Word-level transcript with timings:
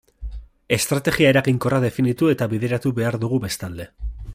Estrategia 0.77 1.29
eraginkorra 1.33 1.83
definitu 1.85 2.33
eta 2.37 2.51
bideratu 2.55 2.95
behar 3.01 3.23
dugu 3.27 3.43
bestalde. 3.49 3.93